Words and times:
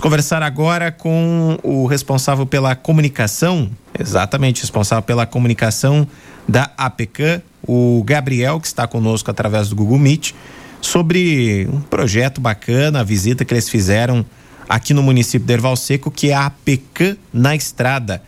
Vamos 0.00 0.12
conversar 0.12 0.42
agora 0.42 0.90
com 0.90 1.58
o 1.62 1.84
responsável 1.84 2.46
pela 2.46 2.74
comunicação, 2.74 3.70
exatamente, 3.98 4.62
responsável 4.62 5.02
pela 5.02 5.26
comunicação 5.26 6.08
da 6.48 6.70
APECAM, 6.74 7.42
o 7.62 8.02
Gabriel, 8.02 8.58
que 8.58 8.66
está 8.66 8.86
conosco 8.86 9.30
através 9.30 9.68
do 9.68 9.76
Google 9.76 9.98
Meet, 9.98 10.32
sobre 10.80 11.68
um 11.70 11.82
projeto 11.82 12.40
bacana, 12.40 13.00
a 13.00 13.02
visita 13.02 13.44
que 13.44 13.52
eles 13.52 13.68
fizeram 13.68 14.24
aqui 14.66 14.94
no 14.94 15.02
município 15.02 15.46
de 15.46 15.52
Erval 15.52 15.76
Seco, 15.76 16.10
que 16.10 16.30
é 16.30 16.34
a 16.34 16.46
APECAM 16.46 17.18
na 17.30 17.54
Estrada. 17.54 18.22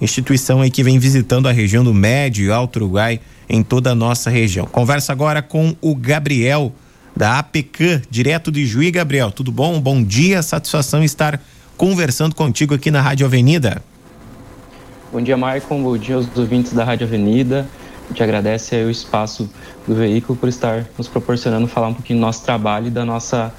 Instituição 0.00 0.62
aí 0.62 0.70
que 0.70 0.82
vem 0.82 0.98
visitando 0.98 1.50
a 1.50 1.52
região 1.52 1.84
do 1.84 1.92
Médio 1.92 2.46
e 2.46 2.50
Alto 2.50 2.76
Uruguai 2.76 3.20
em 3.46 3.62
toda 3.62 3.90
a 3.90 3.94
nossa 3.94 4.30
região. 4.30 4.64
Conversa 4.64 5.12
agora 5.12 5.42
com 5.42 5.76
o 5.82 5.94
Gabriel 5.94 6.72
da 7.20 7.38
APECAM, 7.38 8.00
direto 8.08 8.50
de 8.50 8.64
Juí. 8.64 8.90
Gabriel, 8.90 9.30
tudo 9.30 9.52
bom? 9.52 9.78
Bom 9.78 10.02
dia, 10.02 10.42
satisfação 10.42 11.04
estar 11.04 11.38
conversando 11.76 12.34
contigo 12.34 12.74
aqui 12.74 12.90
na 12.90 13.02
Rádio 13.02 13.26
Avenida. 13.26 13.82
Bom 15.12 15.20
dia, 15.20 15.36
Maicon. 15.36 15.82
Bom 15.82 15.98
dia 15.98 16.14
aos 16.14 16.34
ouvintes 16.34 16.72
da 16.72 16.82
Rádio 16.82 17.06
Avenida. 17.06 17.68
A 18.06 18.08
gente 18.08 18.22
agradece 18.22 18.74
o 18.84 18.90
espaço 18.90 19.50
do 19.86 19.94
veículo 19.94 20.34
por 20.34 20.48
estar 20.48 20.86
nos 20.96 21.08
proporcionando 21.08 21.68
falar 21.68 21.88
um 21.88 21.94
pouquinho 21.94 22.20
do 22.20 22.22
nosso 22.22 22.42
trabalho 22.42 22.86
e 22.86 22.90
da 22.90 23.04
nossa, 23.04 23.52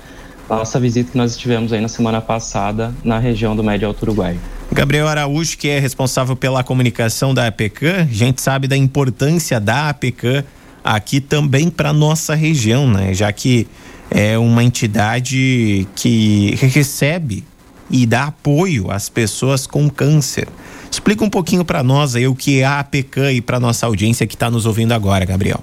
da 0.49 0.55
nossa 0.55 0.79
visita 0.79 1.11
que 1.11 1.17
nós 1.19 1.37
tivemos 1.37 1.71
aí 1.71 1.81
na 1.81 1.87
semana 1.87 2.19
passada 2.19 2.91
na 3.03 3.19
região 3.19 3.55
do 3.55 3.63
Médio 3.63 3.87
Alto 3.87 4.01
Uruguai. 4.01 4.39
Gabriel 4.71 5.07
Araújo, 5.07 5.55
que 5.55 5.69
é 5.69 5.77
responsável 5.77 6.35
pela 6.35 6.63
comunicação 6.63 7.31
da 7.31 7.45
APECAM, 7.45 8.01
a 8.01 8.05
gente 8.05 8.41
sabe 8.41 8.67
da 8.67 8.75
importância 8.75 9.59
da 9.59 9.89
APECAM 9.89 10.43
aqui 10.83 11.19
também 11.19 11.69
para 11.69 11.93
nossa 11.93 12.35
região, 12.35 12.89
né? 12.89 13.13
Já 13.13 13.31
que 13.31 13.67
é 14.09 14.37
uma 14.37 14.63
entidade 14.63 15.87
que 15.95 16.55
recebe 16.61 17.43
e 17.89 18.05
dá 18.05 18.25
apoio 18.25 18.91
às 18.91 19.09
pessoas 19.09 19.67
com 19.67 19.89
câncer. 19.89 20.47
Explica 20.89 21.23
um 21.23 21.29
pouquinho 21.29 21.63
para 21.63 21.81
nós 21.83 22.15
aí 22.15 22.27
o 22.27 22.35
que 22.35 22.59
é 22.59 22.65
a 22.65 22.79
APECAM 22.79 23.31
e 23.31 23.41
para 23.41 23.59
nossa 23.59 23.85
audiência 23.85 24.27
que 24.27 24.35
está 24.35 24.49
nos 24.49 24.65
ouvindo 24.65 24.93
agora, 24.93 25.23
Gabriel. 25.25 25.61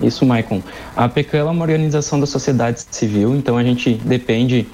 Isso, 0.00 0.24
Maicon. 0.24 0.62
A 0.96 1.04
APECAM 1.04 1.38
é 1.38 1.44
uma 1.44 1.62
organização 1.62 2.20
da 2.20 2.26
sociedade 2.26 2.84
civil, 2.90 3.34
então 3.34 3.56
a 3.56 3.64
gente 3.64 3.94
depende 3.94 4.66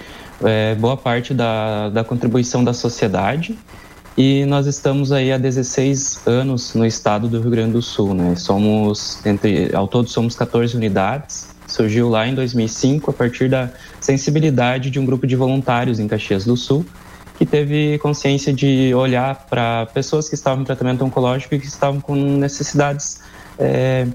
é, 0.43 0.75
boa 0.75 0.97
parte 0.97 1.33
da, 1.33 1.89
da 1.89 2.05
contribuição 2.05 2.63
da 2.63 2.75
sociedade 2.75 3.57
e 4.17 4.45
nós 4.47 4.67
estamos 4.67 5.11
aí 5.11 5.33
há 5.33 5.39
16 5.39 6.21
anos 6.25 6.73
no 6.75 6.87
estado 6.87 7.27
do 7.27 7.41
Rio 7.41 7.51
Grande 7.51 7.73
do 7.73 7.83
Sul, 7.83 8.15
né? 8.15 8.37
Somos, 8.37 9.25
entre, 9.27 9.75
ao 9.75 9.89
todo 9.89 10.09
somos 10.09 10.37
14 10.37 10.77
unidades. 10.77 11.53
Surgiu 11.67 12.09
lá 12.09 12.27
em 12.27 12.35
2005 12.35 13.11
a 13.11 13.15
partir 13.15 13.49
da 13.49 13.71
sensibilidade 14.01 14.89
de 14.91 15.01
um 15.01 15.05
grupo 15.05 15.27
de 15.27 15.35
voluntários 15.35 15.99
em 15.99 16.07
Caxias 16.07 16.45
do 16.45 16.57
Sul, 16.57 16.87
que 17.37 17.45
teve 17.45 17.99
consciência 17.99 18.53
de 18.53 18.95
olhar 18.95 19.47
para 19.51 19.87
pessoas 19.87 20.29
que 20.29 20.37
estavam 20.37 20.63
em 20.63 20.65
tratamento 20.65 21.05
oncológico 21.05 21.57
e 21.57 21.59
que 21.59 21.67
estavam 21.67 22.01
com 22.01 22.15
necessidades, 22.15 23.21
é, 23.59 24.07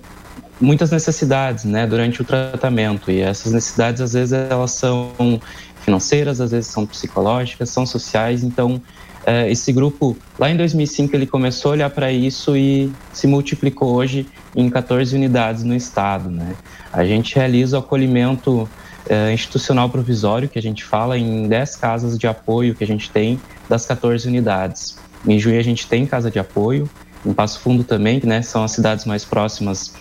muitas 0.62 0.92
necessidades, 0.92 1.66
né, 1.66 1.86
durante 1.86 2.22
o 2.22 2.24
tratamento. 2.24 3.12
E 3.12 3.20
essas 3.20 3.52
necessidades, 3.52 4.02
às 4.02 4.14
vezes, 4.14 4.32
elas 4.32 4.72
são 4.72 5.42
financeiras, 5.82 6.40
às 6.40 6.52
vezes 6.52 6.68
são 6.68 6.86
psicológicas, 6.86 7.70
são 7.70 7.86
sociais. 7.86 8.44
Então, 8.44 8.82
é, 9.30 9.52
esse 9.52 9.72
grupo, 9.72 10.18
lá 10.40 10.50
em 10.50 10.58
2005, 10.58 11.16
ele 11.16 11.28
começou 11.28 11.70
a 11.70 11.74
olhar 11.74 11.90
para 11.92 12.12
isso 12.12 12.58
e 12.58 12.92
se 13.14 13.28
multiplicou 13.28 13.94
hoje 13.94 14.26
em 14.56 14.68
14 14.72 15.16
unidades 15.16 15.64
no 15.64 15.76
estado. 15.76 16.32
Né? 16.32 16.56
A 16.92 17.06
gente 17.06 17.36
realiza 17.36 17.78
o 17.78 17.80
acolhimento 17.80 18.68
é, 19.08 19.32
institucional 19.32 19.88
provisório, 19.88 20.50
que 20.50 20.58
a 20.58 20.62
gente 20.62 20.84
fala, 20.84 21.16
em 21.16 21.48
10 21.48 21.76
casas 21.76 22.18
de 22.18 22.26
apoio 22.26 22.74
que 22.74 22.84
a 22.84 22.88
gente 22.88 23.12
tem 23.12 23.40
das 23.70 23.86
14 23.86 24.28
unidades. 24.28 24.98
Em 25.28 25.38
Juí 25.38 25.60
a 25.60 25.64
gente 25.64 25.86
tem 25.86 26.08
casa 26.08 26.32
de 26.32 26.40
apoio, 26.40 26.90
em 27.24 27.32
Passo 27.32 27.60
Fundo 27.60 27.84
também, 27.84 28.20
né, 28.24 28.42
são 28.42 28.64
as 28.64 28.72
cidades 28.72 29.06
mais 29.06 29.26
próximas 29.26 29.94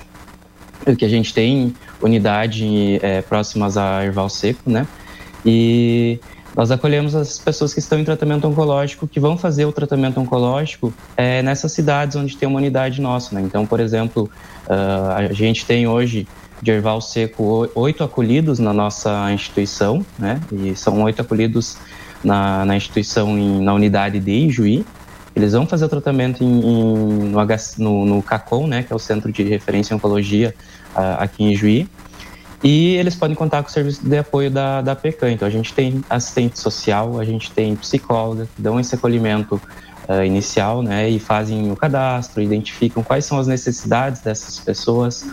que 0.97 1.05
a 1.05 1.09
gente 1.09 1.35
tem 1.35 1.75
unidade 2.01 2.99
é, 3.03 3.21
próximas 3.21 3.77
a 3.77 4.03
Erval 4.07 4.31
Seco, 4.31 4.71
né? 4.71 4.87
E 5.45 6.19
nós 6.59 6.73
acolhemos 6.73 7.15
as 7.15 7.39
pessoas 7.39 7.73
que 7.73 7.79
estão 7.79 8.01
em 8.01 8.05
tratamento 8.05 8.49
oncológico, 8.49 9.07
que 9.07 9.21
vão 9.21 9.39
fazer 9.39 9.65
o 9.65 9.71
tratamento 9.71 10.19
oncológico 10.19 10.93
é, 11.17 11.41
nessas 11.41 11.71
cidades 11.71 12.17
onde 12.17 12.37
tem 12.37 12.49
uma 12.49 12.59
unidade 12.59 13.01
nossa. 13.01 13.33
Né? 13.33 13.43
Então, 13.43 13.65
por 13.65 13.79
exemplo, 13.79 14.29
uh, 14.67 15.13
a 15.13 15.33
gente 15.33 15.65
tem 15.65 15.87
hoje 15.87 16.27
de 16.61 16.73
Erval 16.73 17.01
Seco 17.01 17.71
oito 17.77 18.03
acolhidos 18.03 18.59
na 18.59 18.73
nossa 18.73 19.33
instituição, 19.33 20.05
né? 20.19 20.41
E 20.51 20.75
são 20.75 21.01
oito 21.05 21.23
acolhidos 21.23 21.79
na, 22.25 22.65
na 22.65 22.77
instituição, 22.77 23.39
em, 23.39 23.63
na 23.63 23.73
unidade 23.73 24.19
de 24.19 24.33
Ijuí. 24.33 24.85
Eles 25.37 25.53
vão 25.53 25.65
fazer 25.65 25.85
o 25.85 25.89
tratamento 25.89 26.43
em, 26.43 26.59
em, 26.59 27.31
no, 27.31 27.47
no, 27.79 28.05
no 28.05 28.21
CACOM, 28.21 28.67
né? 28.67 28.83
Que 28.83 28.93
é 28.93 28.97
o 28.97 28.99
Centro 28.99 29.31
de 29.31 29.45
Referência 29.45 29.95
em 29.95 29.97
Oncologia 29.97 30.53
uh, 30.97 31.23
aqui 31.23 31.45
em 31.45 31.53
Ijuí. 31.53 31.89
E 32.63 32.97
eles 32.97 33.15
podem 33.15 33.37
contar 33.37 33.63
com 33.63 33.69
o 33.69 33.73
serviço 33.73 34.07
de 34.07 34.19
apoio 34.19 34.51
da, 34.51 34.83
da 34.83 34.97
PECAM. 34.97 35.31
Então, 35.31 35.47
a 35.47 35.51
gente 35.51 35.73
tem 35.73 36.03
assistente 36.11 36.59
social, 36.59 37.19
a 37.19 37.25
gente 37.25 37.51
tem 37.53 37.77
psicóloga, 37.77 38.49
que 38.55 38.61
dão 38.61 38.81
esse 38.81 38.95
acolhimento 38.95 39.61
uh, 40.09 40.25
inicial, 40.25 40.83
né? 40.83 41.09
E 41.09 41.21
fazem 41.21 41.71
o 41.71 41.77
cadastro, 41.77 42.43
identificam 42.43 43.03
quais 43.03 43.25
são 43.25 43.39
as 43.39 43.47
necessidades 43.47 44.23
dessas 44.23 44.59
pessoas. 44.59 45.25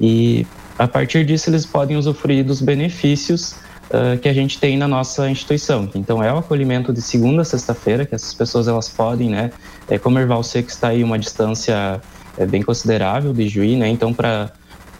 E, 0.00 0.44
a 0.76 0.88
partir 0.88 1.24
disso, 1.24 1.48
eles 1.48 1.64
podem 1.64 1.96
usufruir 1.96 2.44
dos 2.44 2.60
benefícios 2.60 3.52
uh, 3.90 4.18
que 4.20 4.28
a 4.28 4.32
gente 4.32 4.58
tem 4.58 4.76
na 4.76 4.88
nossa 4.88 5.30
instituição. 5.30 5.88
Então, 5.94 6.22
é 6.22 6.32
o 6.32 6.38
acolhimento 6.38 6.92
de 6.92 7.00
segunda 7.00 7.42
a 7.42 7.44
sexta-feira, 7.44 8.04
que 8.04 8.16
essas 8.16 8.34
pessoas 8.34 8.66
elas 8.66 8.88
podem, 8.88 9.30
né? 9.30 9.52
É, 9.88 9.96
como 9.96 10.18
Erval 10.18 10.42
Seco 10.42 10.68
está 10.68 10.88
aí 10.88 11.04
uma 11.04 11.20
distância 11.20 12.00
é, 12.36 12.44
bem 12.44 12.62
considerável 12.62 13.32
de 13.32 13.48
Juí, 13.48 13.76
né? 13.76 13.88
Então, 13.88 14.12
para 14.12 14.50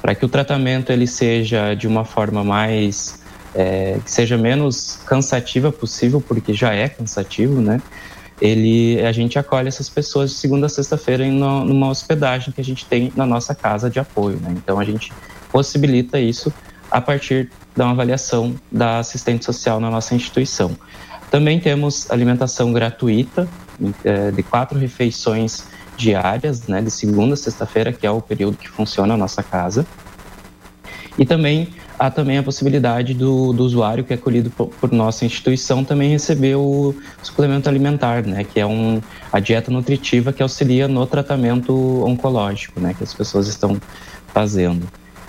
para 0.05 0.15
que 0.15 0.23
o 0.23 0.29
tratamento 0.29 0.93
ele 0.93 1.07
seja 1.07 1.73
de 1.73 1.89
uma 1.89 2.05
forma 2.05 2.45
mais 2.45 3.23
é, 3.55 3.99
que 4.05 4.11
seja 4.11 4.37
menos 4.37 5.01
cansativa 5.07 5.73
possível, 5.73 6.21
porque 6.21 6.53
já 6.53 6.75
é 6.75 6.91
cansativo, 6.91 7.59
né? 7.59 7.81
Ele, 8.39 9.01
a 9.01 9.13
gente 9.13 9.39
acolhe 9.39 9.67
essas 9.67 9.89
pessoas 9.89 10.29
de 10.29 10.37
segunda 10.37 10.67
a 10.67 10.69
sexta-feira 10.69 11.25
numa 11.27 11.89
hospedagem 11.89 12.53
que 12.53 12.61
a 12.61 12.65
gente 12.65 12.85
tem 12.85 13.15
na 13.17 13.25
nossa 13.25 13.55
casa 13.55 13.89
de 13.89 13.99
apoio, 13.99 14.39
né? 14.43 14.53
Então 14.55 14.79
a 14.79 14.85
gente 14.85 15.11
possibilita 15.51 16.21
isso 16.21 16.53
a 16.91 17.01
partir 17.01 17.51
da 17.75 17.89
avaliação 17.89 18.55
da 18.71 18.99
assistente 18.99 19.43
social 19.43 19.81
na 19.81 19.91
nossa 19.91 20.15
instituição. 20.15 20.77
Também 21.31 21.59
temos 21.59 22.11
alimentação 22.11 22.75
gratuita 22.75 23.49
é, 24.05 24.31
de 24.31 24.43
quatro 24.43 24.79
refeições 24.79 25.65
diárias, 25.97 26.67
né, 26.67 26.83
de 26.83 26.91
segunda 26.91 27.35
a 27.35 27.37
sexta-feira, 27.37 27.93
que 27.93 28.07
é 28.07 28.11
o 28.11 28.21
período 28.21 28.57
que 28.57 28.69
funciona 28.69 29.15
a 29.15 29.17
nossa 29.17 29.43
casa. 29.43 29.87
E 31.17 31.25
também 31.25 31.69
há 31.99 32.11
também 32.11 32.39
a 32.39 32.43
possibilidade 32.43 33.15
do, 33.15 33.53
do 33.53 33.65
usuário 33.65 34.05
que 34.05 34.13
é 34.13 34.17
acolhido 34.17 34.51
por, 34.51 34.69
por, 34.69 34.93
nossa 34.93 35.25
instituição 35.25 35.85
também 35.85 36.11
receber 36.11 36.57
o 36.57 36.95
suplemento 37.23 37.69
alimentar, 37.69 38.27
né, 38.27 38.45
que 38.45 38.59
é 38.59 38.67
um, 38.67 39.01
a 39.33 39.39
dieta 39.39 39.71
nutritiva 39.71 40.33
que 40.33 40.43
auxilia 40.43 40.89
no 40.89 41.07
tratamento 41.07 41.73
oncológico, 42.05 42.81
né, 42.81 42.95
que 42.97 43.05
as 43.05 43.15
pessoas 43.15 43.47
estão 43.47 43.81
fazendo. 44.33 44.85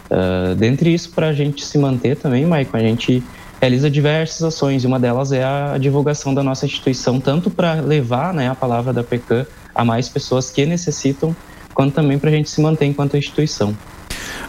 Uh, 0.05 0.55
dentre 0.55 0.93
isso, 0.93 1.11
para 1.11 1.27
a 1.27 1.33
gente 1.33 1.65
se 1.65 1.77
manter 1.77 2.15
também, 2.15 2.45
Maicon, 2.45 2.77
a 2.77 2.81
gente 2.81 3.23
realiza 3.65 3.89
diversas 3.89 4.43
ações 4.43 4.83
e 4.83 4.87
uma 4.87 4.99
delas 4.99 5.31
é 5.31 5.43
a 5.43 5.77
divulgação 5.79 6.35
da 6.35 6.43
nossa 6.43 6.67
instituição, 6.67 7.19
tanto 7.19 7.49
para 7.49 7.73
levar 7.81 8.31
né, 8.31 8.47
a 8.47 8.53
palavra 8.53 8.93
da 8.93 9.03
PECAM 9.03 9.45
a 9.73 9.83
mais 9.83 10.07
pessoas 10.07 10.51
que 10.51 10.67
necessitam, 10.67 11.35
quanto 11.73 11.95
também 11.95 12.19
para 12.19 12.29
a 12.29 12.33
gente 12.33 12.47
se 12.47 12.61
manter 12.61 12.85
enquanto 12.85 13.17
instituição. 13.17 13.75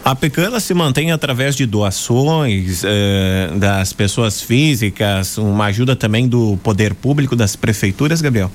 A 0.04 0.14
Pecana 0.14 0.60
se 0.60 0.72
mantém 0.74 1.10
através 1.12 1.56
de 1.56 1.66
doações 1.66 2.82
eh, 2.84 3.50
das 3.56 3.92
pessoas 3.92 4.40
físicas, 4.40 5.36
uma 5.38 5.64
ajuda 5.64 5.96
também 5.96 6.28
do 6.28 6.58
poder 6.62 6.94
público, 6.94 7.34
das 7.34 7.56
prefeituras, 7.56 8.20
Gabriel? 8.20 8.50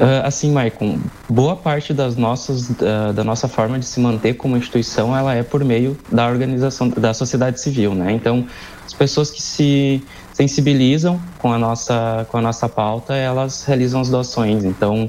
Uh, 0.00 0.24
assim, 0.24 0.50
Maicon, 0.50 0.98
boa 1.28 1.54
parte 1.54 1.92
das 1.92 2.16
nossas, 2.16 2.70
uh, 2.70 3.12
da 3.14 3.22
nossa 3.22 3.46
forma 3.46 3.78
de 3.78 3.84
se 3.84 4.00
manter 4.00 4.32
como 4.32 4.56
instituição, 4.56 5.14
ela 5.14 5.34
é 5.34 5.42
por 5.42 5.62
meio 5.62 5.94
da 6.10 6.26
organização 6.26 6.88
da 6.88 7.12
sociedade 7.12 7.60
civil, 7.60 7.94
né? 7.94 8.10
Então, 8.10 8.46
as 8.86 8.94
pessoas 8.94 9.30
que 9.30 9.42
se 9.42 10.02
sensibilizam 10.32 11.20
com 11.38 11.52
a 11.52 11.58
nossa, 11.58 12.26
com 12.30 12.38
a 12.38 12.40
nossa 12.40 12.66
pauta, 12.66 13.14
elas 13.14 13.66
realizam 13.66 14.00
as 14.00 14.08
doações. 14.08 14.64
Então, 14.64 15.06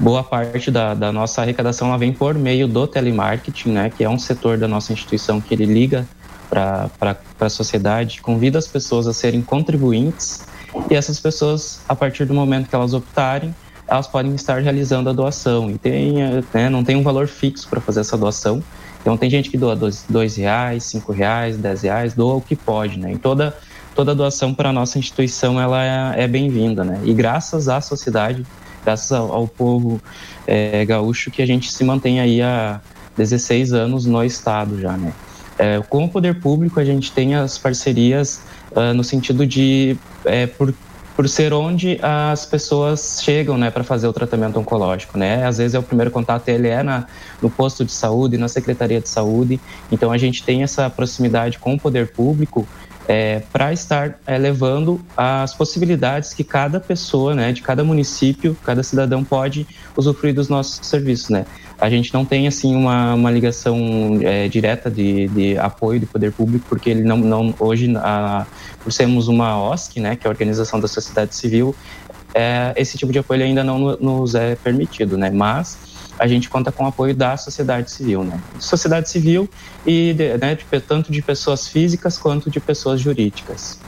boa 0.00 0.24
parte 0.24 0.72
da, 0.72 0.92
da 0.92 1.12
nossa 1.12 1.42
arrecadação 1.42 1.86
ela 1.86 1.96
vem 1.96 2.12
por 2.12 2.34
meio 2.34 2.66
do 2.66 2.88
telemarketing, 2.88 3.70
né, 3.70 3.90
que 3.96 4.02
é 4.02 4.10
um 4.10 4.18
setor 4.18 4.58
da 4.58 4.66
nossa 4.66 4.92
instituição 4.92 5.40
que 5.40 5.54
ele 5.54 5.66
liga 5.66 6.04
para 6.48 7.16
a 7.38 7.48
sociedade, 7.48 8.20
convida 8.20 8.58
as 8.58 8.66
pessoas 8.66 9.06
a 9.06 9.12
serem 9.12 9.40
contribuintes 9.40 10.42
e 10.90 10.96
essas 10.96 11.20
pessoas, 11.20 11.80
a 11.88 11.94
partir 11.94 12.24
do 12.24 12.34
momento 12.34 12.68
que 12.68 12.74
elas 12.74 12.92
optarem, 12.92 13.54
elas 13.90 14.06
podem 14.06 14.32
estar 14.36 14.62
realizando 14.62 15.10
a 15.10 15.12
doação 15.12 15.68
e 15.68 15.76
tem, 15.76 16.14
né, 16.54 16.68
não 16.70 16.84
tem 16.84 16.94
um 16.94 17.02
valor 17.02 17.26
fixo 17.26 17.68
para 17.68 17.80
fazer 17.80 18.00
essa 18.00 18.16
doação. 18.16 18.62
Então 19.00 19.16
tem 19.16 19.28
gente 19.28 19.50
que 19.50 19.58
doa 19.58 19.74
dois, 19.74 20.04
dois 20.08 20.36
reais, 20.36 20.84
cinco 20.84 21.10
reais, 21.10 21.56
dez 21.56 21.82
reais, 21.82 22.14
doa 22.14 22.36
o 22.36 22.40
que 22.40 22.54
pode, 22.54 23.00
né? 23.00 23.14
E 23.14 23.18
toda 23.18 23.56
toda 23.92 24.14
doação 24.14 24.54
para 24.54 24.68
a 24.68 24.72
nossa 24.72 24.98
instituição 24.98 25.60
ela 25.60 26.14
é, 26.16 26.22
é 26.22 26.28
bem-vinda, 26.28 26.84
né? 26.84 27.00
E 27.02 27.12
graças 27.12 27.68
à 27.68 27.80
sociedade, 27.80 28.46
graças 28.84 29.10
ao, 29.10 29.32
ao 29.32 29.48
povo 29.48 30.00
é, 30.46 30.84
gaúcho 30.84 31.30
que 31.30 31.42
a 31.42 31.46
gente 31.46 31.72
se 31.72 31.82
mantém 31.82 32.20
aí 32.20 32.40
há 32.40 32.80
16 33.16 33.72
anos 33.72 34.06
no 34.06 34.22
estado 34.22 34.80
já, 34.80 34.92
né? 34.96 35.12
É, 35.58 35.82
com 35.88 36.04
o 36.04 36.08
poder 36.08 36.40
público 36.40 36.78
a 36.78 36.84
gente 36.84 37.10
tem 37.10 37.34
as 37.34 37.58
parcerias 37.58 38.40
uh, 38.70 38.94
no 38.94 39.02
sentido 39.02 39.44
de 39.44 39.96
por 40.56 40.72
por 41.16 41.28
ser 41.28 41.52
onde 41.52 41.98
as 42.02 42.46
pessoas 42.46 43.20
chegam, 43.22 43.58
né, 43.58 43.70
para 43.70 43.84
fazer 43.84 44.06
o 44.06 44.12
tratamento 44.12 44.58
oncológico, 44.58 45.18
né? 45.18 45.44
Às 45.46 45.58
vezes 45.58 45.74
é 45.74 45.78
o 45.78 45.82
primeiro 45.82 46.10
contato 46.10 46.48
ele 46.48 46.68
é 46.68 46.82
na, 46.82 47.06
no 47.42 47.50
posto 47.50 47.84
de 47.84 47.92
saúde, 47.92 48.38
na 48.38 48.48
secretaria 48.48 49.00
de 49.00 49.08
saúde. 49.08 49.60
Então 49.90 50.10
a 50.10 50.18
gente 50.18 50.42
tem 50.42 50.62
essa 50.62 50.88
proximidade 50.88 51.58
com 51.58 51.74
o 51.74 51.80
poder 51.80 52.12
público 52.12 52.66
é, 53.08 53.42
para 53.52 53.72
estar 53.72 54.20
é, 54.24 54.38
levando 54.38 55.00
as 55.16 55.52
possibilidades 55.52 56.32
que 56.32 56.44
cada 56.44 56.78
pessoa, 56.78 57.34
né, 57.34 57.52
de 57.52 57.60
cada 57.60 57.82
município, 57.82 58.56
cada 58.64 58.82
cidadão 58.82 59.24
pode 59.24 59.66
usufruir 59.96 60.32
dos 60.32 60.48
nossos 60.48 60.86
serviços, 60.86 61.28
né? 61.28 61.44
A 61.80 61.88
gente 61.88 62.12
não 62.12 62.24
tem 62.24 62.46
assim 62.46 62.76
uma, 62.76 63.14
uma 63.14 63.30
ligação 63.30 64.18
é, 64.22 64.48
direta 64.48 64.90
de, 64.90 65.28
de 65.28 65.58
apoio 65.58 66.00
do 66.00 66.06
poder 66.06 66.30
público, 66.30 66.66
porque 66.68 66.90
ele 66.90 67.02
não, 67.02 67.16
não 67.16 67.54
hoje, 67.58 67.90
a, 67.96 68.46
por 68.82 68.92
sermos 68.92 69.28
uma 69.28 69.58
OSC, 69.70 69.98
né, 69.98 70.14
que 70.14 70.26
é 70.26 70.28
a 70.28 70.30
Organização 70.30 70.78
da 70.78 70.86
Sociedade 70.86 71.34
Civil, 71.34 71.74
é, 72.34 72.72
esse 72.76 72.98
tipo 72.98 73.12
de 73.12 73.18
apoio 73.18 73.42
ainda 73.42 73.64
não 73.64 73.96
nos 73.96 74.34
é 74.34 74.54
permitido, 74.54 75.16
né? 75.16 75.30
Mas 75.30 75.78
a 76.18 76.26
gente 76.26 76.48
conta 76.48 76.70
com 76.70 76.84
o 76.84 76.86
apoio 76.86 77.14
da 77.14 77.36
sociedade 77.36 77.90
civil, 77.90 78.22
né? 78.22 78.38
Sociedade 78.58 79.08
civil 79.08 79.48
e 79.86 80.12
de, 80.12 80.36
né, 80.38 80.54
de, 80.54 80.80
tanto 80.80 81.10
de 81.10 81.22
pessoas 81.22 81.66
físicas 81.66 82.18
quanto 82.18 82.50
de 82.50 82.60
pessoas 82.60 83.00
jurídicas. 83.00 83.80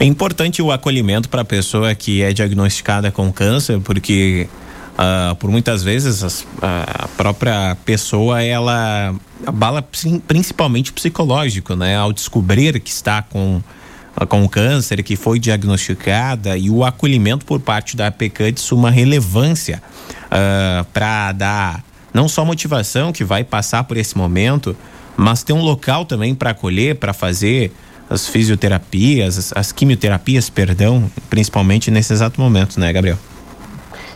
É 0.00 0.04
importante 0.04 0.60
o 0.60 0.70
acolhimento 0.70 1.28
para 1.28 1.42
a 1.42 1.44
pessoa 1.44 1.94
que 1.94 2.22
é 2.22 2.32
diagnosticada 2.32 3.10
com 3.10 3.32
câncer, 3.32 3.80
porque 3.80 4.48
Uh, 4.98 5.34
por 5.36 5.48
muitas 5.48 5.84
vezes 5.84 6.24
as, 6.24 6.44
a 6.60 7.06
própria 7.16 7.76
pessoa 7.84 8.42
ela 8.42 9.14
abala 9.46 9.80
principalmente 10.26 10.92
psicológico, 10.92 11.76
né? 11.76 11.96
Ao 11.96 12.12
descobrir 12.12 12.80
que 12.80 12.90
está 12.90 13.22
com 13.22 13.62
com 14.26 14.48
câncer, 14.48 15.02
que 15.04 15.14
foi 15.14 15.38
diagnosticada 15.38 16.56
e 16.56 16.70
o 16.70 16.84
acolhimento 16.84 17.46
por 17.46 17.60
parte 17.60 17.96
da 17.96 18.08
APK 18.08 18.52
de 18.52 18.60
suma 18.60 18.90
relevância 18.90 19.80
uh, 19.80 20.26
ah, 20.30 20.86
para 20.92 21.32
dar 21.32 21.84
não 22.12 22.28
só 22.28 22.44
motivação 22.44 23.12
que 23.12 23.22
vai 23.22 23.44
passar 23.44 23.84
por 23.84 23.96
esse 23.96 24.16
momento, 24.18 24.76
mas 25.16 25.42
ter 25.42 25.52
um 25.52 25.62
local 25.62 26.04
também 26.04 26.34
para 26.34 26.50
acolher, 26.50 26.96
para 26.96 27.12
fazer 27.12 27.72
as 28.10 28.26
fisioterapias, 28.26 29.38
as, 29.38 29.52
as 29.54 29.72
quimioterapias, 29.72 30.48
perdão, 30.48 31.10
principalmente 31.28 31.90
nesse 31.90 32.12
exato 32.12 32.40
momento, 32.40 32.80
né, 32.80 32.92
Gabriel? 32.92 33.18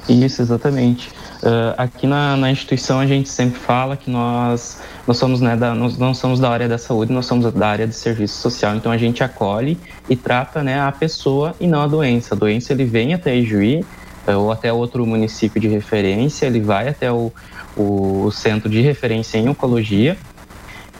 Isso, 0.09 0.43
exatamente. 0.43 1.09
Uh, 1.43 1.75
aqui 1.77 2.07
na, 2.07 2.37
na, 2.37 2.51
instituição 2.51 2.99
a 2.99 3.07
gente 3.07 3.29
sempre 3.29 3.59
fala 3.59 3.97
que 3.97 4.11
nós, 4.11 4.81
nós 5.07 5.17
somos 5.17 5.41
né, 5.41 5.57
da, 5.57 5.75
nós 5.75 5.97
não 5.97 6.13
somos 6.13 6.41
da 6.41 6.51
área 6.51 6.69
da 6.69 6.79
saúde, 6.79 7.13
nós 7.13 7.27
somos 7.27 7.53
da 7.53 7.69
área 7.69 7.87
de 7.87 7.95
serviço 7.95 8.41
social. 8.41 8.75
Então 8.77 8.91
a 8.91 8.99
gente 8.99 9.23
acolhe 9.23 9.79
e 10.09 10.17
trata 10.17 10.63
né, 10.63 10.81
a 10.81 10.91
pessoa 10.91 11.55
e 11.61 11.67
não 11.67 11.83
a 11.83 11.87
doença. 11.87 12.35
A 12.35 12.39
doença 12.39 12.73
ele 12.73 12.85
vem 12.85 13.15
até 13.15 13.37
Ijuí 13.37 13.85
uh, 14.27 14.33
ou 14.39 14.53
até 14.53 14.73
outro 14.73 15.07
município 15.07 15.61
de 15.61 15.69
referência, 15.69 16.47
ele 16.47 16.61
vai 16.61 16.89
até 16.89 17.11
o, 17.13 17.33
o, 17.77 18.31
centro 18.33 18.69
de 18.69 18.81
referência 18.81 19.39
em 19.39 19.49
oncologia 19.49 20.17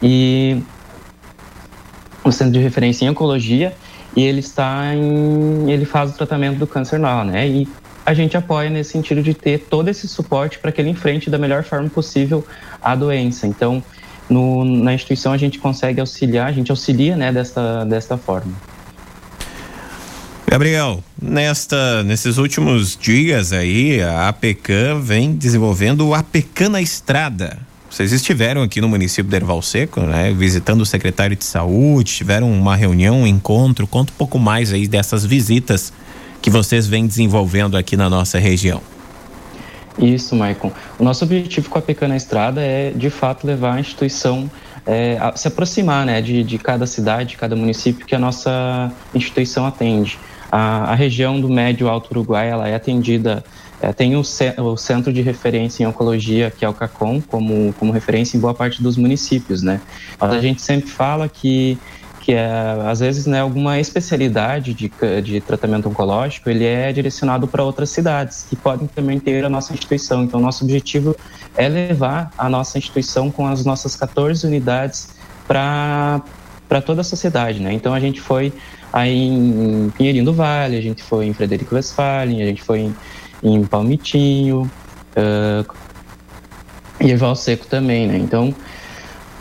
e 0.01 0.61
o 2.23 2.31
centro 2.31 2.53
de 2.53 2.59
referência 2.59 3.05
em 3.05 3.09
oncologia 3.09 3.73
e 4.15 4.23
ele 4.23 4.39
está 4.39 4.93
em 4.93 5.69
ele 5.69 5.85
faz 5.85 6.11
o 6.11 6.13
tratamento 6.13 6.57
do 6.57 6.67
câncer 6.67 6.99
lá, 6.99 7.23
né? 7.25 7.47
E 7.47 7.67
a 8.05 8.13
gente 8.13 8.35
apoia 8.35 8.69
nesse 8.69 8.91
sentido 8.91 9.21
de 9.21 9.33
ter 9.33 9.59
todo 9.59 9.87
esse 9.87 10.07
suporte 10.07 10.59
para 10.59 10.71
que 10.71 10.81
ele 10.81 10.89
enfrente 10.89 11.29
da 11.29 11.37
melhor 11.37 11.63
forma 11.63 11.89
possível 11.89 12.45
a 12.81 12.95
doença. 12.95 13.47
Então, 13.47 13.83
no, 14.29 14.65
na 14.65 14.93
instituição 14.93 15.31
a 15.31 15.37
gente 15.37 15.59
consegue 15.59 15.99
auxiliar, 15.99 16.47
a 16.47 16.51
gente 16.51 16.71
auxilia, 16.71 17.15
né, 17.15 17.31
desta, 17.31 17.85
desta 17.85 18.17
forma. 18.17 18.53
Gabriel, 20.47 21.03
nesta, 21.19 22.03
nesses 22.03 22.37
últimos 22.37 22.95
dias 22.95 23.51
aí, 23.51 24.01
a 24.01 24.27
APK 24.29 24.99
vem 25.01 25.35
desenvolvendo 25.35 26.07
o 26.07 26.13
APK 26.13 26.69
na 26.69 26.81
estrada. 26.81 27.57
Vocês 27.89 28.11
estiveram 28.11 28.61
aqui 28.61 28.81
no 28.81 28.89
município 28.89 29.29
de 29.29 29.35
Erval 29.35 29.61
Seco, 29.61 30.01
né, 30.01 30.33
visitando 30.33 30.81
o 30.81 30.85
secretário 30.85 31.35
de 31.35 31.45
saúde, 31.45 32.13
tiveram 32.13 32.51
uma 32.51 32.75
reunião, 32.75 33.21
um 33.21 33.27
encontro. 33.27 33.87
Conta 33.87 34.11
um 34.11 34.15
pouco 34.15 34.37
mais 34.37 34.73
aí 34.73 34.87
dessas 34.87 35.25
visitas 35.25 35.93
que 36.43 36.49
vocês 36.49 36.85
vêm 36.85 37.07
desenvolvendo 37.07 37.77
aqui 37.77 37.95
na 37.95 38.09
nossa 38.09 38.37
região. 38.37 38.81
Isso, 39.97 40.35
Maicon. 40.35 40.73
O 40.99 41.03
nosso 41.03 41.23
objetivo 41.23 41.69
com 41.69 41.79
a 41.79 41.81
Pequena 41.81 42.17
Estrada 42.17 42.61
é, 42.61 42.91
de 42.91 43.09
fato, 43.09 43.47
levar 43.47 43.75
a 43.75 43.79
instituição 43.79 44.51
é, 44.85 45.17
a 45.21 45.33
se 45.37 45.47
aproximar 45.47 46.05
né, 46.05 46.21
de, 46.21 46.43
de 46.43 46.57
cada 46.57 46.85
cidade, 46.85 47.29
de 47.29 47.37
cada 47.37 47.55
município 47.55 48.05
que 48.05 48.13
a 48.13 48.19
nossa 48.19 48.91
instituição 49.15 49.65
atende. 49.65 50.19
A, 50.51 50.91
a 50.91 50.95
região 50.95 51.39
do 51.39 51.47
Médio 51.47 51.87
Alto 51.87 52.11
Uruguai 52.11 52.49
ela 52.49 52.67
é 52.67 52.75
atendida, 52.75 53.41
é, 53.81 53.93
tem 53.93 54.17
o, 54.17 54.21
o, 54.21 54.75
Centro 54.75 55.13
de 55.13 55.21
Referência 55.21 55.83
em 55.83 55.87
Oncologia, 55.87 56.51
que 56.51 56.65
é 56.65 56.69
o 56.69 56.73
CACOM, 56.73 57.21
como, 57.21 57.73
como 57.79 57.93
referência 57.93 58.35
em 58.35 58.39
boa 58.41 58.53
parte 58.53 58.83
dos 58.83 58.97
municípios. 58.97 59.63
Né? 59.63 59.79
Mas 60.19 60.33
a 60.33 60.41
gente 60.41 60.61
sempre 60.61 60.89
fala 60.89 61.29
que 61.29 61.77
que 62.23 62.31
é, 62.31 62.47
às 62.87 63.01
vezes, 63.01 63.25
né, 63.25 63.41
alguma 63.41 63.81
especialidade 63.81 64.73
de, 64.73 64.89
de 65.21 65.41
tratamento 65.41 65.89
oncológico, 65.89 66.49
ele 66.49 66.63
é 66.63 66.93
direcionado 66.93 67.49
para 67.49 67.61
outras 67.61 67.89
cidades, 67.89 68.45
que 68.49 68.55
podem 68.55 68.87
também 68.87 69.19
ter 69.19 69.43
a 69.43 69.49
nossa 69.49 69.73
instituição. 69.73 70.23
Então, 70.23 70.39
nosso 70.39 70.63
objetivo 70.63 71.13
é 71.57 71.67
levar 71.67 72.31
a 72.37 72.47
nossa 72.47 72.77
instituição 72.77 73.29
com 73.29 73.45
as 73.45 73.65
nossas 73.65 73.97
14 73.97 74.47
unidades 74.47 75.09
para 75.45 76.21
toda 76.85 77.01
a 77.01 77.03
sociedade, 77.03 77.59
né? 77.59 77.73
Então, 77.73 77.93
a 77.93 77.99
gente 77.99 78.21
foi 78.21 78.53
aí 78.93 79.27
em 79.27 79.89
Pinheirinho 79.89 80.23
do 80.23 80.33
Vale, 80.33 80.77
a 80.77 80.81
gente 80.81 81.03
foi 81.03 81.25
em 81.25 81.33
Frederico 81.33 81.75
Westphalen, 81.75 82.41
a 82.41 82.45
gente 82.45 82.63
foi 82.63 82.79
em, 82.79 82.95
em 83.43 83.65
Palmitinho, 83.65 84.71
uh, 85.17 85.75
e 87.01 87.11
Eval 87.11 87.35
Seco 87.35 87.65
também, 87.67 88.07
né? 88.07 88.17
Então, 88.17 88.55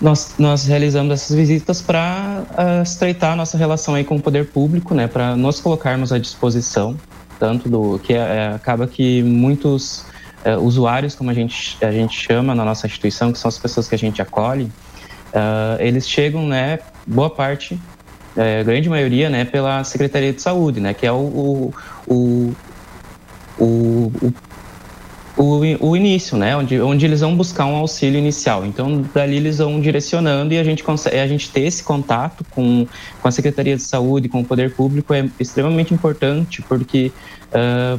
nós, 0.03 0.35
nós 0.37 0.67
realizamos 0.67 1.13
essas 1.15 1.37
visitas 1.37 1.81
para 1.81 2.43
uh, 2.51 2.83
estreitar 2.83 3.33
a 3.33 3.37
nossa 3.37 3.57
relação 3.57 3.95
aí 3.95 4.03
com 4.03 4.17
o 4.17 4.21
poder 4.21 4.47
público, 4.47 4.95
né, 4.95 5.07
para 5.07 5.37
nos 5.37 5.61
colocarmos 5.61 6.13
à 6.13 6.19
disposição, 6.19 6.97
tanto 7.39 7.69
do 7.69 8.01
que 8.01 8.13
é, 8.13 8.17
é 8.17 8.55
acaba 8.55 8.89
que 8.89 9.23
muitos 9.23 10.05
uh, 10.44 10.59
usuários, 10.61 11.15
como 11.15 11.31
a 11.31 11.35
gente, 11.35 11.79
a 11.85 11.93
gente 11.93 12.19
chama 12.19 12.53
na 12.53 12.65
nossa 12.65 12.85
instituição, 12.87 13.32
que 13.32 13.39
são 13.39 13.49
as 13.49 13.59
pessoas 13.59 13.87
que 13.87 13.94
a 13.94 13.99
gente 13.99 14.21
acolhe, 14.21 14.65
uh, 14.65 15.79
eles 15.79 16.09
chegam, 16.09 16.49
né, 16.49 16.81
boa 17.06 17.31
parte, 17.31 17.81
é, 18.37 18.65
grande 18.65 18.89
maioria, 18.89 19.31
né, 19.31 19.44
pela 19.44 19.85
Secretaria 19.85 20.32
de 20.32 20.43
Saúde, 20.43 20.81
né, 20.81 20.94
que 20.94 21.06
é 21.06 21.13
o, 21.13 21.17
o, 21.17 21.75
o, 22.09 22.55
o, 23.59 24.32
o 25.36 25.60
o, 25.81 25.96
início, 25.96 26.36
né? 26.36 26.56
Onde, 26.56 26.81
onde 26.81 27.06
eles 27.06 27.20
vão 27.20 27.36
buscar 27.36 27.67
um 27.67 27.77
auxílio 27.77 28.19
inicial. 28.19 28.67
Então, 28.67 29.05
dali 29.15 29.36
eles 29.36 29.58
vão 29.58 29.81
direcionando 29.81 30.53
e 30.53 30.58
a 30.58 30.65
gente 30.65 30.82
consegue, 30.82 31.19
a 31.19 31.27
gente 31.27 31.51
ter 31.51 31.62
esse 31.62 31.82
contato 31.82 32.44
com, 32.51 32.86
com 33.20 33.29
a 33.29 33.31
Secretaria 33.31 33.77
de 33.77 33.82
Saúde, 33.82 34.29
com 34.29 34.41
o 34.41 34.44
poder 34.44 34.74
público 34.74 35.15
é 35.15 35.29
extremamente 35.41 35.94
importante, 35.94 36.62
porque 36.62 37.10
uh, 37.48 37.98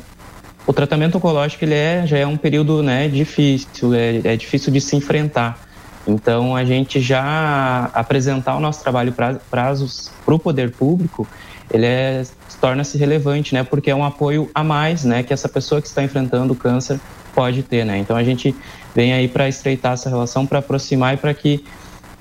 o 0.66 0.74
tratamento 0.74 1.18
oncológico 1.18 1.66
ele 1.66 1.74
é, 1.74 2.06
já 2.06 2.18
é 2.18 2.26
um 2.26 2.38
período 2.38 2.84
né, 2.84 3.08
difícil, 3.08 3.94
é, 3.94 4.22
é 4.24 4.36
difícil 4.36 4.72
de 4.72 4.80
se 4.80 4.96
enfrentar. 4.96 5.68
Então, 6.06 6.56
a 6.56 6.66
gente 6.66 7.00
já 7.00 7.90
apresentar 7.94 8.56
o 8.56 8.60
nosso 8.60 8.82
trabalho 8.82 9.14
para 9.14 9.36
prazos 9.50 10.12
para 10.26 10.36
o 10.36 10.40
poder 10.40 10.72
público, 10.72 11.26
ele 11.72 11.86
é, 11.86 12.24
torna-se 12.60 12.98
relevante, 12.98 13.54
né? 13.54 13.64
Porque 13.64 13.90
é 13.90 13.96
um 13.96 14.04
apoio 14.04 14.52
a 14.54 14.64
mais, 14.64 15.06
né? 15.06 15.24
Que 15.24 15.34
essa 15.34 15.48
pessoa 15.48 15.82
que 15.82 15.88
está 15.88 16.04
enfrentando 16.04 16.52
o 16.52 16.56
câncer 16.56 17.00
pode 17.34 17.64
ter, 17.64 17.86
né? 17.86 17.98
Então 17.98 18.16
a 18.16 18.24
gente 18.24 18.56
vem 18.96 19.14
aí 19.14 19.28
para 19.28 19.48
estreitar 19.48 19.94
essa 19.94 20.10
relação, 20.10 20.46
para 20.46 20.60
aproximar 20.60 21.14
e 21.14 21.18
para 21.18 21.34
que 21.34 21.64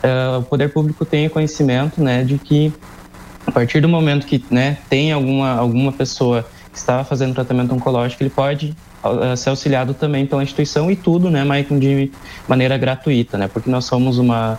uh, 0.03 0.39
o 0.39 0.43
poder 0.43 0.73
público 0.73 1.05
tenha 1.05 1.29
conhecimento, 1.31 2.03
né, 2.03 2.25
de 2.25 2.39
que 2.39 2.73
a 3.47 3.51
partir 3.51 3.81
do 3.81 3.89
momento 3.89 4.27
que, 4.27 4.45
né, 4.51 4.79
tem 4.89 5.13
alguma 5.13 5.53
alguma 5.53 5.93
pessoa 5.93 6.47
que 6.73 6.79
está 6.79 7.05
fazendo 7.05 7.35
tratamento 7.35 7.75
oncológico, 7.75 8.23
ele 8.23 8.31
pode 8.31 8.75
uh, 9.05 9.37
ser 9.37 9.51
auxiliado 9.51 9.95
também 9.95 10.27
pela 10.27 10.43
instituição 10.43 10.91
e 10.91 10.97
tudo, 10.97 11.31
né, 11.31 11.45
mas 11.45 11.67
de 11.69 12.11
maneira 12.49 12.79
gratuita, 12.79 13.37
né? 13.37 13.49
Porque 13.49 13.71
nós 13.71 13.85
somos 13.85 14.19
uma 14.19 14.59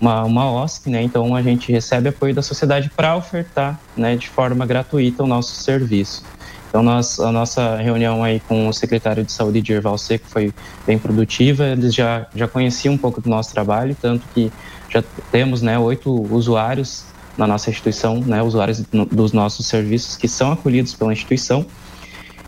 uma, 0.00 0.24
uma 0.24 0.50
OSC, 0.50 0.90
né? 0.90 1.00
Então 1.00 1.32
a 1.36 1.42
gente 1.42 1.70
recebe 1.70 2.08
apoio 2.08 2.34
da 2.34 2.42
sociedade 2.42 2.90
para 2.96 3.14
ofertar, 3.14 3.78
né, 3.96 4.16
de 4.16 4.28
forma 4.28 4.66
gratuita 4.66 5.22
o 5.22 5.26
nosso 5.28 5.54
serviço. 5.54 6.24
Então, 6.72 6.82
nós, 6.82 7.20
a 7.20 7.30
nossa 7.30 7.76
reunião 7.76 8.24
aí 8.24 8.40
com 8.40 8.66
o 8.66 8.72
secretário 8.72 9.22
de 9.22 9.30
saúde 9.30 9.60
de 9.60 9.74
Erval 9.74 9.98
Seco 9.98 10.24
foi 10.26 10.54
bem 10.86 10.98
produtiva. 10.98 11.66
Eles 11.66 11.94
já, 11.94 12.26
já 12.34 12.48
conheciam 12.48 12.94
um 12.94 12.96
pouco 12.96 13.20
do 13.20 13.28
nosso 13.28 13.52
trabalho, 13.52 13.94
tanto 14.00 14.26
que 14.32 14.50
já 14.88 15.04
temos 15.30 15.60
né, 15.60 15.78
oito 15.78 16.10
usuários 16.34 17.04
na 17.36 17.46
nossa 17.46 17.68
instituição, 17.68 18.22
né, 18.22 18.42
usuários 18.42 18.82
dos 19.10 19.34
nossos 19.34 19.66
serviços 19.66 20.16
que 20.16 20.26
são 20.26 20.50
acolhidos 20.50 20.94
pela 20.94 21.12
instituição. 21.12 21.66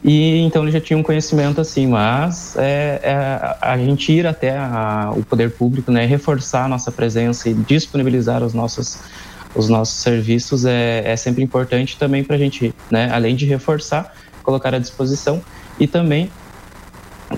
E 0.02 0.38
então 0.40 0.62
ele 0.62 0.72
já 0.72 0.80
tinha 0.80 0.98
um 0.98 1.02
conhecimento 1.02 1.60
assim, 1.60 1.86
mas 1.86 2.56
é, 2.56 3.00
é 3.02 3.56
a 3.60 3.76
gente 3.76 4.10
ir 4.10 4.26
até 4.26 4.56
a, 4.56 5.12
o 5.14 5.22
poder 5.22 5.50
público, 5.50 5.92
né, 5.92 6.06
reforçar 6.06 6.64
a 6.64 6.68
nossa 6.68 6.90
presença 6.90 7.50
e 7.50 7.52
disponibilizar 7.52 8.42
os 8.42 8.54
nossos 8.54 9.00
os 9.54 9.68
nossos 9.68 10.00
serviços 10.00 10.64
é, 10.64 11.02
é 11.04 11.16
sempre 11.16 11.42
importante 11.42 11.96
também 11.96 12.24
para 12.24 12.36
a 12.36 12.38
gente, 12.38 12.74
né, 12.90 13.10
além 13.12 13.36
de 13.36 13.46
reforçar, 13.46 14.14
colocar 14.42 14.74
à 14.74 14.78
disposição 14.78 15.42
e 15.78 15.86
também 15.86 16.30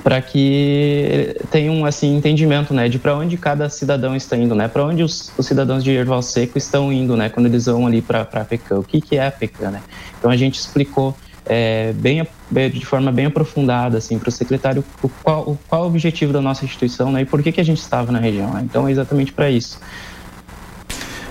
para 0.02 0.20
que 0.20 1.36
tenham 1.50 1.84
assim 1.84 2.16
entendimento, 2.16 2.74
né, 2.74 2.88
de 2.88 2.98
para 2.98 3.16
onde 3.16 3.36
cada 3.36 3.68
cidadão 3.68 4.16
está 4.16 4.36
indo, 4.36 4.54
né, 4.54 4.68
para 4.68 4.84
onde 4.84 5.02
os, 5.02 5.32
os, 5.36 5.46
cidadãos 5.46 5.82
de 5.82 5.90
Erval 5.90 6.22
Seco 6.22 6.58
estão 6.58 6.92
indo, 6.92 7.16
né, 7.16 7.28
quando 7.28 7.46
eles 7.46 7.66
vão 7.66 7.86
ali 7.86 8.02
para 8.02 8.22
a 8.22 8.44
PECAM, 8.44 8.78
o 8.78 8.82
que 8.82 9.00
que 9.00 9.16
é 9.16 9.26
a 9.26 9.30
PECAM, 9.30 9.70
né? 9.70 9.82
Então 10.18 10.30
a 10.30 10.36
gente 10.36 10.58
explicou 10.58 11.16
é, 11.44 11.92
bem 11.92 12.26
de 12.72 12.84
forma 12.84 13.12
bem 13.12 13.26
aprofundada 13.26 13.98
assim 13.98 14.18
para 14.18 14.28
o 14.28 14.32
secretário 14.32 14.84
o 15.00 15.08
qual, 15.08 15.42
o 15.42 15.58
qual 15.68 15.84
o 15.84 15.86
objetivo 15.86 16.32
da 16.32 16.40
nossa 16.40 16.64
instituição, 16.64 17.12
né, 17.12 17.22
e 17.22 17.24
por 17.24 17.42
que 17.42 17.52
que 17.52 17.60
a 17.60 17.64
gente 17.64 17.78
estava 17.78 18.10
na 18.10 18.18
região. 18.18 18.52
Né? 18.52 18.62
Então 18.64 18.86
é 18.88 18.90
exatamente 18.90 19.32
para 19.32 19.48
isso. 19.48 19.78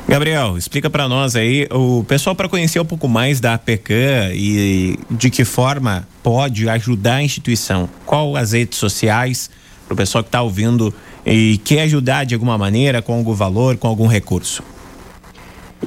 Gabriel, 0.08 0.56
explica 0.56 0.88
para 0.88 1.10
nós 1.10 1.36
aí, 1.36 1.68
o 1.72 2.04
pessoal 2.04 2.36
para 2.36 2.48
conhecer 2.48 2.80
um 2.80 2.86
pouco 2.86 3.08
mais 3.08 3.40
da 3.40 3.56
APECAM 3.56 4.34
e 4.34 5.00
de 5.10 5.32
que 5.32 5.44
forma 5.44 6.08
pode 6.22 6.70
ajudar 6.70 7.16
a 7.16 7.24
instituição. 7.24 7.90
Qual 8.06 8.36
as 8.36 8.52
redes 8.52 8.78
sociais 8.78 9.50
para 9.88 9.96
o 9.96 9.98
pessoal 9.98 10.24
que 10.24 10.28
está 10.28 10.44
ouvindo 10.44 10.94
e 11.26 11.60
quer 11.64 11.82
ajudar 11.82 12.24
de 12.24 12.36
alguma 12.36 12.56
maneira, 12.56 13.02
com 13.02 13.16
algum 13.16 13.34
valor, 13.34 13.78
com 13.78 13.88
algum 13.88 14.06
recurso? 14.06 14.64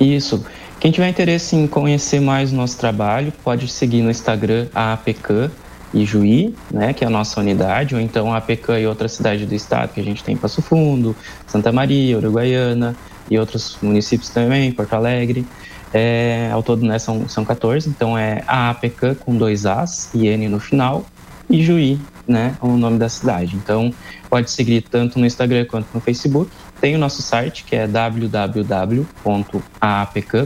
Isso. 0.00 0.44
Quem 0.80 0.90
tiver 0.90 1.08
interesse 1.08 1.54
em 1.54 1.68
conhecer 1.68 2.20
mais 2.20 2.52
o 2.52 2.56
nosso 2.56 2.76
trabalho, 2.76 3.32
pode 3.44 3.68
seguir 3.68 4.02
no 4.02 4.10
Instagram 4.10 4.66
a 4.74 4.94
APECAM 4.94 5.48
e 5.92 6.04
Juí, 6.04 6.54
né, 6.70 6.92
que 6.92 7.04
é 7.04 7.06
a 7.06 7.10
nossa 7.10 7.40
unidade, 7.40 7.94
ou 7.94 8.00
então 8.00 8.32
a 8.32 8.36
APECAM 8.36 8.78
e 8.78 8.86
outra 8.86 9.08
cidade 9.08 9.46
do 9.46 9.54
estado, 9.54 9.92
que 9.92 10.00
a 10.00 10.04
gente 10.04 10.22
tem 10.22 10.36
Passo 10.36 10.60
Fundo, 10.60 11.16
Santa 11.46 11.72
Maria, 11.72 12.18
Uruguaiana, 12.18 12.94
e 13.30 13.38
outros 13.38 13.78
municípios 13.82 14.30
também, 14.30 14.72
Porto 14.72 14.94
Alegre. 14.94 15.46
É, 15.92 16.50
ao 16.52 16.62
todo 16.62 16.84
né, 16.84 16.98
são, 16.98 17.26
são 17.28 17.44
14, 17.44 17.88
então 17.88 18.16
é 18.16 18.44
a 18.46 18.68
APK 18.70 19.14
com 19.20 19.34
dois 19.36 19.64
As 19.64 20.10
e 20.14 20.26
N 20.26 20.46
no 20.48 20.60
final, 20.60 21.06
e 21.48 21.62
Juí, 21.62 21.98
né, 22.26 22.54
o 22.60 22.76
nome 22.76 22.98
da 22.98 23.08
cidade. 23.08 23.56
Então 23.56 23.92
pode 24.28 24.50
seguir 24.50 24.82
tanto 24.82 25.18
no 25.18 25.24
Instagram 25.24 25.64
quanto 25.64 25.86
no 25.94 26.00
Facebook. 26.00 26.50
Tem 26.78 26.94
o 26.94 26.98
nosso 26.98 27.22
site 27.22 27.64
que 27.64 27.74
é 27.74 27.86
www.aapk 27.86 29.06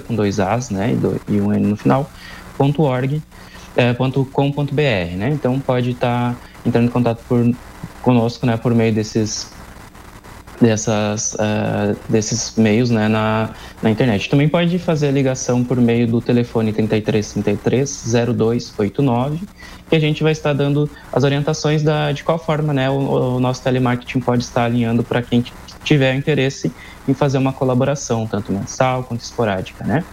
com 0.06 0.14
dois 0.14 0.38
As 0.38 0.70
né, 0.70 0.92
e, 0.92 0.96
do, 0.96 1.20
e 1.28 1.40
um 1.40 1.52
N 1.52 1.66
no 1.66 1.76
final, 1.76 2.08
.org, 2.58 3.20
é, 3.76 3.94
.com.br, 3.94 5.16
né? 5.16 5.30
Então 5.30 5.58
pode 5.60 5.90
estar 5.90 6.32
tá 6.32 6.36
entrando 6.64 6.86
em 6.86 6.90
contato 6.90 7.22
por, 7.28 7.50
conosco 8.02 8.46
né, 8.46 8.56
por 8.56 8.74
meio 8.74 8.92
desses 8.92 9.50
dessas, 10.60 11.34
uh, 11.34 11.96
desses 12.08 12.54
meios 12.56 12.88
né, 12.88 13.08
na, 13.08 13.50
na 13.82 13.90
internet. 13.90 14.30
Também 14.30 14.48
pode 14.48 14.78
fazer 14.78 15.08
a 15.08 15.10
ligação 15.10 15.64
por 15.64 15.80
meio 15.80 16.06
do 16.06 16.20
telefone 16.20 16.72
3333 16.72 18.14
0289, 18.36 19.40
que 19.90 19.96
a 19.96 19.98
gente 19.98 20.22
vai 20.22 20.30
estar 20.30 20.52
dando 20.52 20.88
as 21.12 21.24
orientações 21.24 21.82
da, 21.82 22.12
de 22.12 22.22
qual 22.22 22.38
forma 22.38 22.72
né, 22.72 22.88
o, 22.88 23.36
o 23.36 23.40
nosso 23.40 23.62
telemarketing 23.62 24.20
pode 24.20 24.44
estar 24.44 24.64
alinhando 24.64 25.02
para 25.02 25.20
quem 25.20 25.44
tiver 25.82 26.14
interesse 26.14 26.72
em 27.08 27.12
fazer 27.12 27.38
uma 27.38 27.52
colaboração, 27.52 28.26
tanto 28.26 28.52
mensal 28.52 29.02
quanto 29.02 29.22
esporádica, 29.22 29.84
né? 29.84 30.04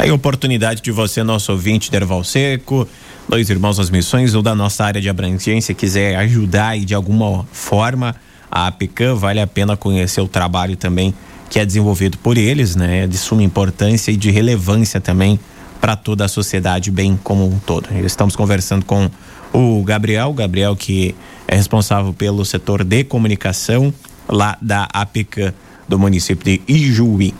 Aí 0.00 0.08
a 0.08 0.14
oportunidade 0.14 0.80
de 0.80 0.90
você, 0.90 1.22
nosso 1.22 1.52
ouvinte, 1.52 1.90
Derval 1.90 2.24
Seco, 2.24 2.88
dois 3.28 3.50
irmãos 3.50 3.76
das 3.76 3.90
missões 3.90 4.34
ou 4.34 4.40
da 4.40 4.54
nossa 4.54 4.82
área 4.82 4.98
de 4.98 5.10
abrangência, 5.10 5.74
quiser 5.74 6.16
ajudar 6.16 6.74
e 6.74 6.86
de 6.86 6.94
alguma 6.94 7.46
forma 7.52 8.16
a 8.50 8.66
APCAM, 8.68 9.14
vale 9.16 9.42
a 9.42 9.46
pena 9.46 9.76
conhecer 9.76 10.22
o 10.22 10.26
trabalho 10.26 10.74
também 10.74 11.12
que 11.50 11.58
é 11.58 11.66
desenvolvido 11.66 12.16
por 12.16 12.38
eles, 12.38 12.74
né? 12.76 13.04
É 13.04 13.06
de 13.06 13.18
suma 13.18 13.42
importância 13.42 14.10
e 14.10 14.16
de 14.16 14.30
relevância 14.30 15.02
também 15.02 15.38
para 15.82 15.94
toda 15.94 16.24
a 16.24 16.28
sociedade, 16.28 16.90
bem 16.90 17.20
como 17.22 17.46
um 17.46 17.58
todo. 17.58 17.86
Estamos 18.02 18.34
conversando 18.34 18.86
com 18.86 19.10
o 19.52 19.84
Gabriel, 19.84 20.32
Gabriel 20.32 20.74
que 20.74 21.14
é 21.46 21.54
responsável 21.54 22.14
pelo 22.14 22.42
setor 22.46 22.84
de 22.84 23.04
comunicação 23.04 23.92
lá 24.26 24.56
da 24.62 24.88
APCAM 24.94 25.52
do 25.86 25.98
município 25.98 26.42
de 26.42 26.62
Ijuí. 26.66 27.34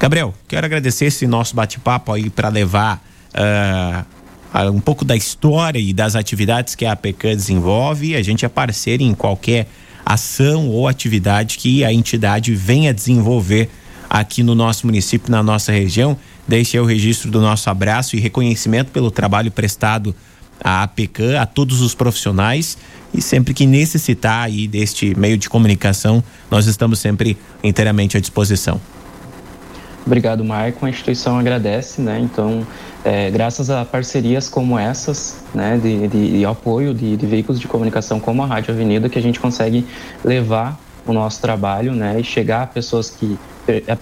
Gabriel, 0.00 0.32
quero 0.48 0.64
agradecer 0.64 1.04
esse 1.04 1.26
nosso 1.26 1.54
bate-papo 1.54 2.10
aí 2.10 2.30
para 2.30 2.48
levar 2.48 3.04
uh, 3.34 4.70
um 4.72 4.80
pouco 4.80 5.04
da 5.04 5.14
história 5.14 5.78
e 5.78 5.92
das 5.92 6.16
atividades 6.16 6.74
que 6.74 6.86
a 6.86 6.92
APCAM 6.92 7.36
desenvolve. 7.36 8.16
A 8.16 8.22
gente 8.22 8.42
é 8.42 8.48
parceiro 8.48 9.02
em 9.02 9.12
qualquer 9.12 9.68
ação 10.04 10.70
ou 10.70 10.88
atividade 10.88 11.58
que 11.58 11.84
a 11.84 11.92
entidade 11.92 12.54
venha 12.54 12.94
desenvolver 12.94 13.68
aqui 14.08 14.42
no 14.42 14.54
nosso 14.54 14.86
município, 14.86 15.30
na 15.30 15.42
nossa 15.42 15.70
região. 15.70 16.16
Deixe 16.48 16.80
o 16.80 16.86
registro 16.86 17.30
do 17.30 17.38
nosso 17.38 17.68
abraço 17.68 18.16
e 18.16 18.20
reconhecimento 18.20 18.90
pelo 18.92 19.10
trabalho 19.10 19.50
prestado 19.50 20.16
à 20.64 20.82
APECAM, 20.82 21.38
a 21.38 21.44
todos 21.44 21.82
os 21.82 21.94
profissionais 21.94 22.78
e 23.12 23.20
sempre 23.20 23.52
que 23.52 23.66
necessitar 23.66 24.44
aí 24.44 24.66
deste 24.66 25.14
meio 25.14 25.36
de 25.36 25.50
comunicação, 25.50 26.24
nós 26.50 26.64
estamos 26.64 27.00
sempre 27.00 27.36
inteiramente 27.62 28.16
à 28.16 28.20
disposição. 28.20 28.80
Obrigado, 30.06 30.44
Marco. 30.44 30.84
A 30.84 30.88
instituição 30.88 31.38
agradece, 31.38 32.00
né? 32.00 32.18
Então, 32.20 32.66
é, 33.04 33.30
graças 33.30 33.70
a 33.70 33.84
parcerias 33.84 34.48
como 34.48 34.78
essas, 34.78 35.42
né, 35.54 35.78
de, 35.82 36.08
de, 36.08 36.38
de 36.38 36.44
apoio 36.44 36.94
de, 36.94 37.16
de, 37.16 37.26
veículos 37.26 37.60
de 37.60 37.68
comunicação 37.68 38.18
como 38.18 38.42
a 38.42 38.46
Rádio 38.46 38.74
Avenida, 38.74 39.08
que 39.08 39.18
a 39.18 39.22
gente 39.22 39.38
consegue 39.38 39.86
levar 40.24 40.78
o 41.06 41.12
nosso 41.12 41.40
trabalho, 41.40 41.92
né, 41.92 42.20
e 42.20 42.24
chegar 42.24 42.62
a 42.62 42.66
pessoas 42.66 43.10
que 43.10 43.38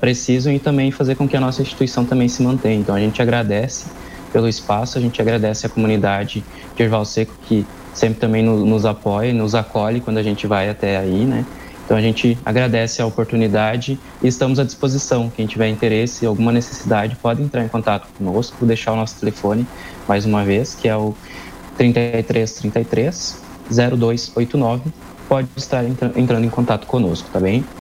precisam 0.01 0.53
e 0.53 0.59
também 0.59 0.91
fazer 0.91 1.15
com 1.15 1.29
que 1.29 1.37
a 1.37 1.41
nossa 1.41 1.63
instituição 1.63 2.05
também 2.05 2.29
se 2.29 2.43
mantenha. 2.43 2.77
Então 2.77 2.95
a 2.95 3.01
gente 3.01 3.21
agradece 3.21 3.87
pelo 4.33 4.49
espaço, 4.49 4.99
a 4.99 5.01
gente 5.01 5.21
agradece 5.21 5.67
a 5.67 5.69
comunidade 5.69 6.45
de 6.75 6.83
Erval 6.83 7.05
Seco 7.05 7.35
que 7.47 7.67
sempre 7.93 8.21
também 8.21 8.43
nos, 8.43 8.65
nos 8.65 8.87
apoia, 8.87 9.33
nos 9.33 9.55
acolhe 9.55 10.01
quando 10.01 10.19
a 10.19 10.23
gente 10.23 10.47
vai 10.47 10.69
até 10.69 10.97
aí, 10.97 11.25
né? 11.25 11.45
Então 11.89 11.97
a 11.97 12.03
gente 12.03 12.37
agradece 12.45 13.01
a 13.01 13.07
oportunidade 13.07 13.99
e 14.23 14.29
estamos 14.29 14.59
à 14.59 14.65
disposição. 14.65 15.33
Quem 15.35 15.47
tiver 15.47 15.69
interesse, 15.69 16.27
alguma 16.27 16.53
necessidade, 16.53 17.17
pode 17.17 17.43
entrar 17.43 17.65
em 17.65 17.69
contato 17.69 18.07
conosco, 18.13 18.59
vou 18.61 18.69
deixar 18.69 18.93
o 18.93 18.97
nosso 18.97 19.19
telefone 19.19 19.67
mais 20.07 20.27
uma 20.27 20.45
vez, 20.45 20.75
que 20.75 20.87
é 20.87 20.95
o 20.95 21.15
3333 21.79 23.41
0289. 23.71 24.83
Pode 25.27 25.49
estar 25.57 25.83
entrando 25.83 26.45
em 26.45 26.51
contato 26.51 26.87
conosco, 26.87 27.31
tá 27.33 27.41
bem? 27.41 27.65